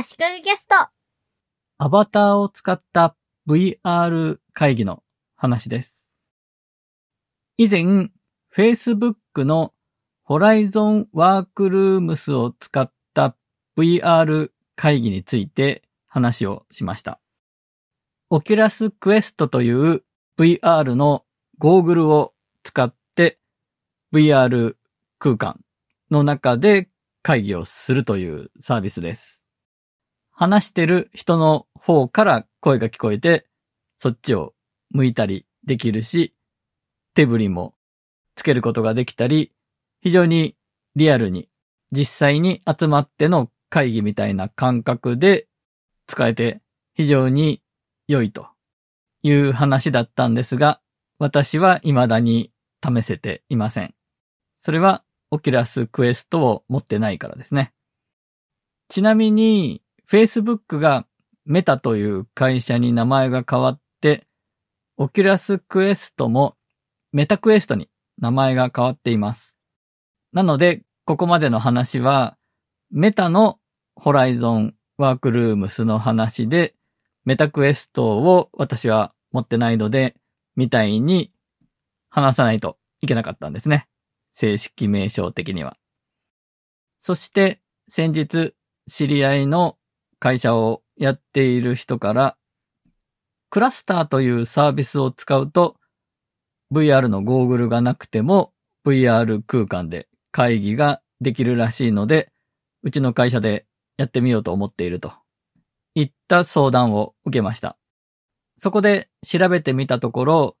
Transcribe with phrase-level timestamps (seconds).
[0.00, 0.76] 足利ゲスト。
[1.78, 3.16] アバターを使った
[3.48, 5.02] VR 会議の
[5.34, 6.08] 話です。
[7.56, 8.10] 以前、
[8.54, 9.74] Facebook の
[10.24, 13.34] Horizon Workrooms を使った
[13.76, 17.18] VR 会議について話をしました。
[18.30, 20.04] Oculus Quest という
[20.38, 21.24] VR の
[21.58, 23.40] ゴーグルを使って
[24.14, 24.76] VR
[25.18, 25.58] 空間
[26.12, 26.88] の中で
[27.24, 29.37] 会議をするというサービスです。
[30.38, 33.48] 話してる人の方から声が聞こえて、
[33.98, 34.54] そっちを
[34.90, 36.32] 向いたりできるし、
[37.14, 37.74] 手振りも
[38.36, 39.50] つけることができたり、
[40.00, 40.54] 非常に
[40.94, 41.48] リアルに
[41.90, 45.48] 実際に集まっての会議みたいな感覚で
[46.06, 46.60] 使えて
[46.94, 47.60] 非常に
[48.06, 48.46] 良いと
[49.24, 50.80] いう話だったんですが、
[51.18, 53.92] 私は未だに試せていません。
[54.56, 55.02] それは
[55.32, 57.72] Oculus Questを持ってないからですね。
[58.88, 61.06] ちなみに、Facebook が
[61.44, 64.26] Metaという会社に名前が変わって、
[64.96, 66.56] Oculus Questも
[67.12, 69.58] Meta Questに名前が変わっています。
[70.32, 72.36] なので、ここまでの話は、
[72.90, 73.58] Metaの
[73.96, 76.74] Horizon Workroomsの話で、
[77.24, 80.16] メタクエストを私は持ってないので、
[80.56, 81.32] みたいに
[82.08, 83.86] 話さないといけなかったんですね。
[84.32, 85.76] 正式名称的には。
[86.98, 88.54] そして、先日、
[88.86, 89.77] 知り合いの
[90.18, 92.36] 会社をやっている人から、
[93.50, 95.76] クラスターというサービスを使うと、
[96.72, 98.52] VR のゴーグルがなくても
[98.84, 102.32] VR 空間で会議ができるらしいので、
[102.82, 103.66] うちの会社で
[103.96, 105.12] やってみようと思っていると。
[105.94, 107.76] いった相談を受けました。
[108.56, 110.56] そこで調べてみたところ、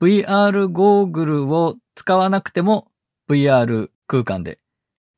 [0.00, 2.88] VR ゴーグルを使わなくても
[3.30, 4.58] VR 空間で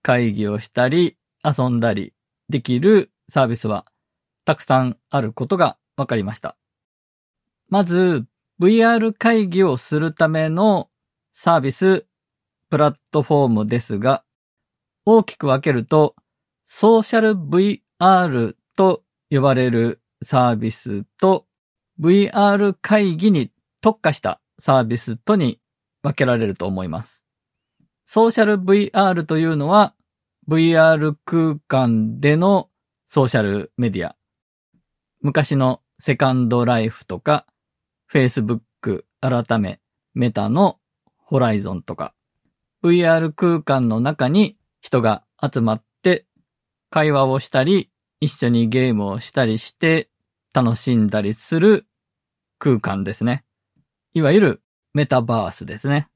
[0.02, 2.14] 会議をしたり遊んだり
[2.48, 3.86] できるサービスは
[4.44, 6.56] たくさんあることが分かりました。
[7.68, 8.24] まず
[8.60, 10.88] VR 会議をするための
[11.32, 12.06] サービス、
[12.70, 14.24] プラットフォームですが、
[15.04, 16.16] 大きく分けると
[16.64, 21.46] ソーシャル VR と呼ばれるサービスと
[22.00, 23.50] VR 会議に
[23.80, 25.60] 特化したサービスとに
[26.02, 27.24] 分けられると思います。
[28.04, 29.94] ソーシャル VR というのは
[30.48, 32.67] VR 空間での
[33.10, 34.16] ソーシャルメディア。
[35.22, 37.46] 昔のセカンドライフとか
[38.12, 38.60] Facebook
[39.22, 39.80] 改め
[40.12, 40.78] メタの
[41.16, 42.12] ホライゾンとか
[42.84, 46.26] VR 空間の中に人が集まって
[46.90, 50.10] 会話をしたり一緒にゲームをしたりして
[50.52, 51.86] 楽しんだりする
[52.58, 53.42] 空間ですね。
[54.12, 56.08] いわゆるメタバースですね。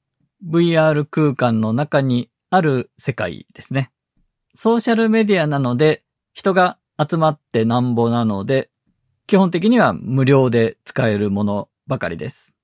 [0.46, 3.90] VR 空間の中にある世界ですね。
[4.52, 6.04] ソーシャルメディアなので
[6.34, 8.70] 人が集まってなんぼなので
[9.26, 12.54] 基本的には無料で使えるものばかりです。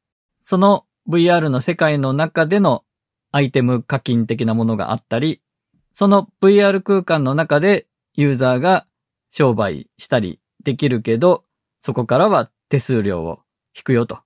[0.41, 2.85] その VR の世界の中での
[3.33, 5.41] アイテム課金的なものがあったり、
[5.93, 8.87] その VR 空間の中でユーザーが
[9.31, 11.45] 商売したりできるけど、
[11.81, 13.41] そこからは手数料を
[13.77, 14.19] 引くよと。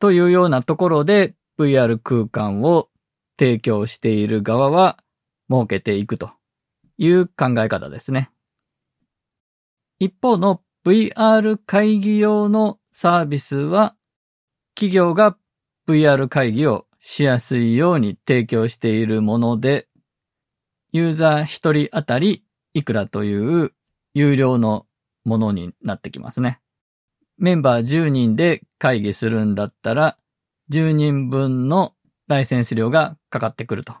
[0.00, 2.88] というようなところで VR 空間を
[3.38, 4.98] 提供している側は
[5.50, 6.30] 設けていくと
[6.98, 8.30] いう考え方ですね。
[10.02, 13.94] 一方の VR 会議用のサービスは
[14.74, 15.36] 企業が
[15.88, 19.86] VR 会議をしやすいように提供しているもので、
[20.90, 22.42] ユーザー一人当たり
[22.74, 23.74] いくらという
[24.12, 24.86] 有料の
[25.24, 26.58] ものになってきますね。
[27.38, 30.18] メンバー10人で会議するんだったら、
[30.72, 31.94] 10人分の
[32.26, 33.94] ライセンス料がかかってくると。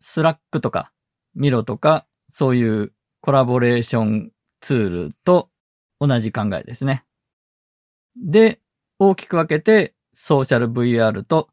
[0.00, 0.92] Slackとか
[1.34, 2.92] Miroとかそういう
[3.22, 4.33] コラボレーション
[4.64, 5.50] ツールと
[6.00, 7.04] 同じ考えですね。
[8.16, 8.60] で、
[8.98, 11.50] 大きく分けてソーシャル VR と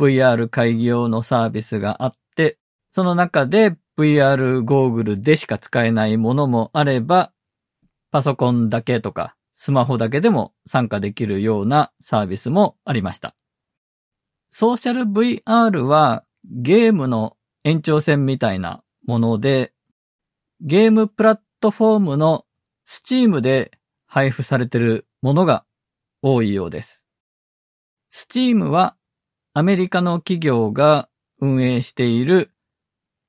[0.00, 2.56] VR 会議用のサービスがあって、
[2.90, 7.34] その中で VR ゴーグルでしか使えないものもあれば、
[8.10, 13.36] パソコンだけとかスマホだけでも参加できるようなサービスもありました。
[14.48, 19.74] ソーシャル VR はゲームの延長線みたいなもので、
[20.62, 22.46] ゲームプラットフォームの
[22.86, 23.72] Steam で
[24.06, 25.64] 配布されているものが
[26.22, 27.08] 多いようです。
[28.12, 28.96] Steam は
[29.54, 31.08] アメリカの企業が
[31.40, 32.50] 運営している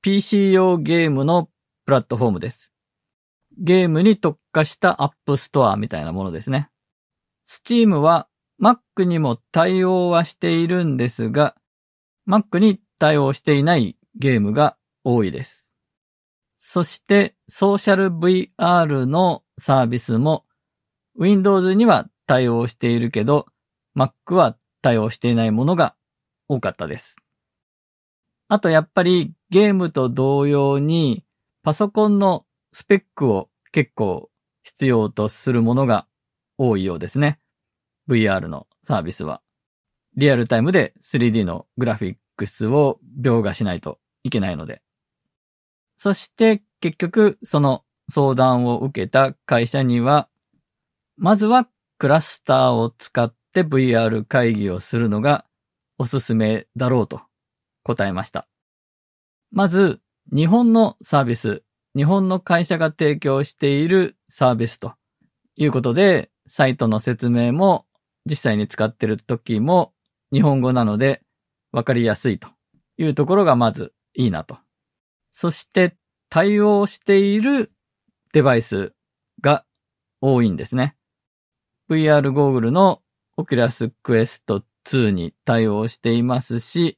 [0.02, 1.48] PC 用ゲームの
[1.84, 2.72] プラットフォームです。
[3.58, 6.68] ゲームに特化したアップストアみたいなものですね。
[7.48, 8.28] Steam は
[8.62, 11.54] Mac にも対応はしているんですが、
[12.28, 15.65] Mac に対応していないゲームが多いです。
[16.68, 20.44] そしてソーシャル VR のサービスも
[21.16, 23.46] Windows には対応しているけど
[23.96, 25.94] Mac は対応していないものが
[26.48, 27.18] 多かったです。
[28.48, 31.24] あとやっぱりゲームと同様に
[31.62, 34.28] パソコンのスペックを結構
[34.64, 36.08] 必要とするものが
[36.58, 37.38] 多いようですね。
[38.08, 39.40] VR のサービスは。
[40.16, 44.82] リアルタイムで 3D のグラフィックスを描画しないといけないので。
[45.96, 50.28] そして結局その相談を受けた会社には、
[51.16, 55.44] まずはクラスターを使って VR 会議をするのが
[55.98, 57.22] おすすめだろうと
[57.82, 58.46] 答えました。
[59.50, 60.00] まず、
[60.32, 61.62] 日本のサービス、
[61.96, 64.94] 日本の会社が提供しているサービスと
[65.56, 67.86] いうことで、サイトの説明も
[68.24, 69.92] 実際に使っている時も
[70.32, 71.22] 日本語なので
[71.72, 72.48] わかりやすいと
[72.98, 74.58] いうところがまずいいなと。
[75.38, 75.94] そして
[76.30, 77.70] 対応している
[78.32, 78.94] デバイス
[79.42, 79.66] が
[80.22, 80.96] 多いんですね。
[81.90, 83.02] VR ゴーグルの
[83.36, 86.96] Oculus Quest 2に対応していますし、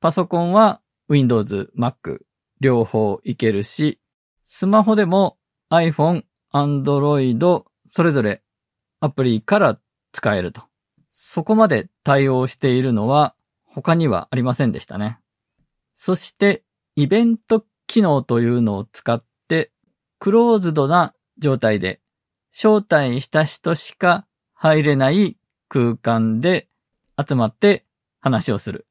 [0.00, 0.80] パソコンは
[1.10, 2.20] Windows、Mac
[2.58, 4.00] 両方いけるし、
[4.46, 5.36] スマホでも
[5.70, 6.22] iPhone、
[6.54, 8.42] Android それぞれ
[9.00, 9.78] アプリから
[10.12, 10.62] 使えると。
[11.12, 13.34] そこまで対応しているのは
[13.66, 15.18] 他にはありませんでしたね。
[15.92, 16.64] そして
[16.98, 19.70] イベント機能というのを使って
[20.18, 22.00] クローズドな状態で
[22.52, 25.36] 招待した人しか入れない
[25.68, 26.66] 空間で
[27.16, 27.84] 集まって
[28.18, 28.88] 話をする、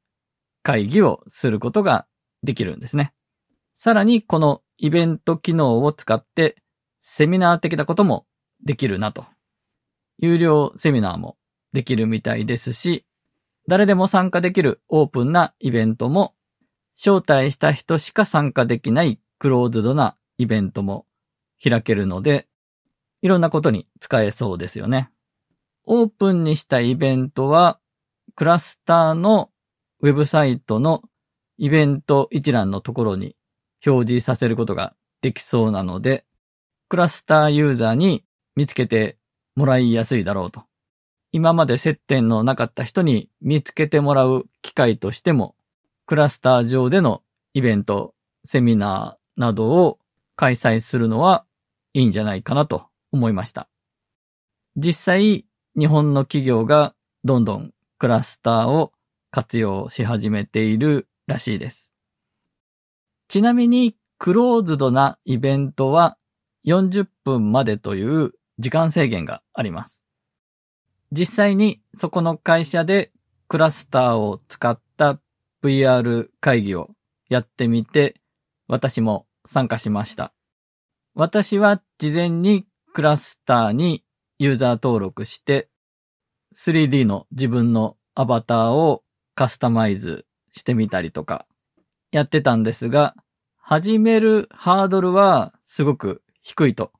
[0.62, 2.06] 会議をすることが
[2.42, 3.12] できるんですね。
[3.76, 6.56] さらにこのイベント機能を使って
[7.02, 8.24] セミナー的なことも
[8.64, 9.26] できるなと。
[10.16, 11.36] 有料セミナーも
[11.74, 13.04] できるみたいですし、
[13.68, 16.32] 誰でも参加できるオープンなイベントも、
[16.98, 21.06] 招待した人しか参加できないクローズドなイベントも
[21.62, 22.48] 開けるので、
[23.22, 25.10] いろんなことに使えそうですよね。
[25.84, 27.78] オープンにしたイベントは、
[28.34, 29.50] クラスターの
[30.00, 31.02] ウェブサイトの
[31.56, 33.36] イベント一覧のところに
[33.86, 36.24] 表示させることができそうなので、
[36.88, 38.24] クラスターユーザーに
[38.56, 39.18] 見つけて
[39.54, 40.64] もらいやすいだろうと。
[41.30, 45.54] 今まで接点のなかった人に見つけてもらう機会としても、
[46.08, 47.22] クラスター上での
[47.52, 49.98] イベント、セミナーなどを
[50.36, 51.44] 開催するのは
[51.92, 53.68] いいんじゃないかなと思いました。
[54.74, 55.44] 実際、
[55.78, 56.94] 日本の企業が
[57.24, 58.94] どんどんクラスターを
[59.30, 61.92] 活用し始めているらしいです。
[63.28, 66.16] ちなみに、クローズドなイベントは
[66.64, 70.06] 40分までという時間制限があります。
[71.12, 73.12] 実際にそこの会社で
[73.46, 74.80] クラスターを使っ
[75.62, 76.90] VR 会議を
[77.28, 78.20] やってみて、
[78.68, 80.32] 私も参加しました。
[81.14, 84.04] 私は事前にクラスターに
[84.38, 85.68] ユーザー登録して、
[86.54, 89.02] 3D の自分のアバターを
[89.34, 91.46] カスタマイズしてみたりとか
[92.10, 93.14] やってたんですが、
[93.56, 96.92] 始めるハードルはすごく低いと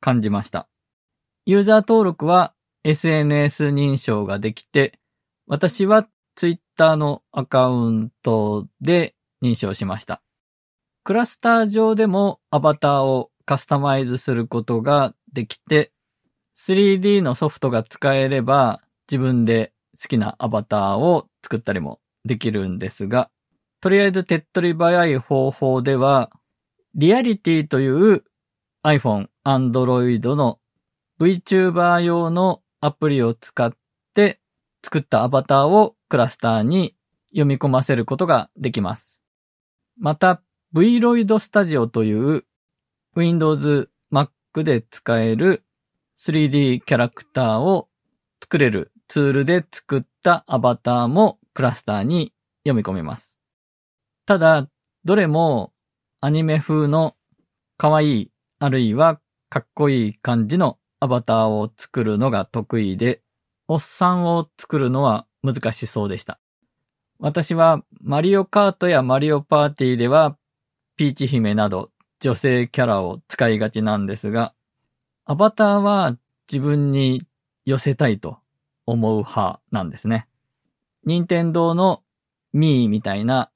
[0.00, 0.68] 感じました。
[1.44, 2.54] ユーザー登録は
[2.84, 4.98] SNS 認証ができて、
[5.46, 10.22] 私は Twitter ターのアカウントで認証しました。
[11.04, 15.92] クラスター上でもアバターをカスタマイズすることができて、
[16.56, 23.30] 3D のソフトが使えれば自分で好きなアバターを作ったりもできるんですが、
[23.80, 26.30] とりあえず手っ取り早い方法では、
[26.94, 28.22] リアリティという
[28.84, 30.60] iPhone、Android の
[31.20, 33.81] VTuber 用のアプリを使って
[34.84, 36.94] 作ったアバターをクラスターに
[37.30, 39.20] 読み込ませることができます。
[39.96, 40.42] また、
[40.74, 42.44] Vroid Studio という
[43.14, 44.30] Windows Mac
[44.62, 45.64] で使える
[46.18, 47.88] 3D キャラクターを
[48.42, 52.32] 作れるツールで作ったアバターもクラスターに
[52.64, 53.38] 読み込めます。
[54.24, 54.68] ただ、
[55.04, 55.72] どれも
[56.20, 57.16] アニメ風の
[57.76, 63.20] 可愛いあるいはかっこいい感じのアバターを作るのが得意で、
[63.68, 66.38] おっさんを作るのは難しそうでした。
[67.18, 70.36] 私はマリオカートやマリオパーティーでは
[70.96, 71.90] ピーチ姫など
[72.20, 74.54] 女性キャラを使いがちなんですが、
[75.24, 76.16] アバターは
[76.50, 77.22] 自分に
[77.64, 78.38] 寄せたいと
[78.86, 80.28] 思う派なんですね。
[81.04, 82.02] 任天堂の
[82.52, 83.50] ミーみたいな、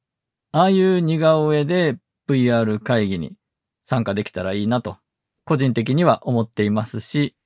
[0.52, 1.96] ああいう似顔絵で
[2.28, 3.36] VR 会議に
[3.84, 4.96] 参加できたらいいなと、
[5.44, 7.36] 個人的には思っていますし、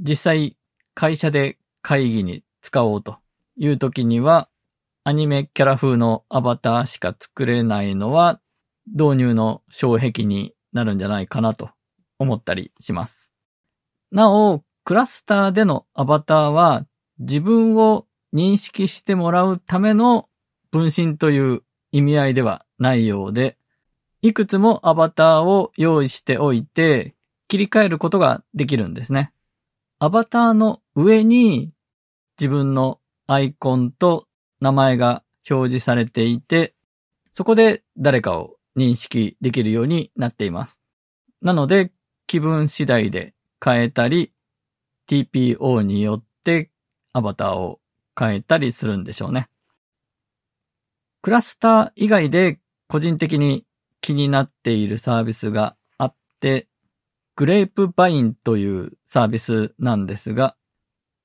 [0.00, 0.56] 実際
[0.94, 3.18] 会社で会議に使おうと
[3.56, 4.48] いう時には、
[5.04, 8.40] アニメキャラ風のアバターしか作れないのは、
[8.86, 11.70] 導入の障壁になるんじゃないかなと
[12.18, 13.34] 思ったりします。
[14.10, 16.86] なお、クラスターでのアバターは
[17.18, 20.28] 自分を認識してもらうための
[20.70, 23.58] 分身という意味合いではないようで、
[24.22, 27.14] いくつもアバターを用意しておいて
[27.48, 29.32] 切り替えることができるんですね。
[30.00, 31.72] アバターの上に
[32.38, 34.28] 自分のアイコンと
[34.60, 36.76] 名前が表示されていて、
[37.32, 40.80] そこで誰かを認識できるようになっています。
[41.42, 41.90] なので、
[42.28, 44.32] 気分次第で変えたり、
[45.08, 46.70] TPO によって
[47.12, 47.80] アバターを
[48.16, 49.48] 変えたりするんでしょうね。
[51.22, 53.66] クラスター以外で個人的に
[54.00, 56.67] 気になっているサービスがあって、
[57.38, 60.56] グレープバインというサービスなんですが、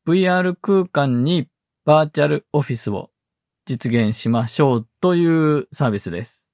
[0.08, 1.48] VR 空間に
[1.86, 3.10] バーチャルオフィスを
[3.66, 6.52] 実現しましょうというサービスです。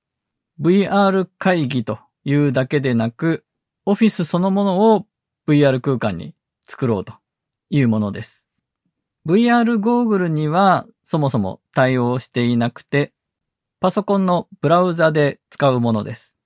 [0.61, 3.43] VR 会議というだけでなく、
[3.85, 5.07] オフィスそのものを
[5.45, 7.15] VR 空間に作ろうと
[7.69, 8.49] いうものです。
[9.27, 13.11] VR ゴーグルにはそもそも対応していなくて、
[13.81, 16.37] パソコンのブラウザで使うものです。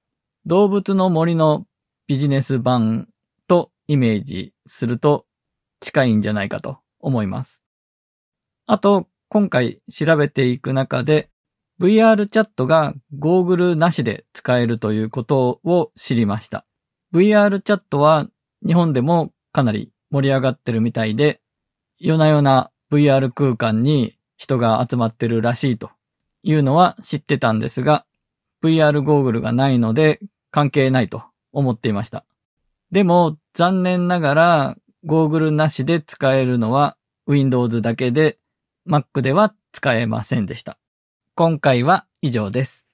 [0.48, 1.67] 動物の森の
[2.13, 3.08] ビジネス版
[3.48, 5.25] とイメージすると
[5.79, 7.63] 近いんじゃないかと思います。
[8.67, 11.32] あと、今回調べていく中で
[11.82, 16.67] VR チャットがゴーグルなしで使えるということを知りました。
[17.15, 18.27] VR チャットは
[18.63, 21.41] 日本でもかなり盛り上がってるみたいで、
[21.98, 25.89] 夜な夜な VR 空間に人が集まってるらしいと
[26.43, 28.05] いうのは知ってたんですが、
[28.63, 30.20] VR ゴーグルがないので
[30.51, 32.25] 関係ないと思っていました。
[32.91, 38.38] でも残念ながらゴーグルなしで使えるのは Windows だけで
[38.88, 40.77] Mac では使えませんでした。
[41.36, 42.86] 今回は以上です。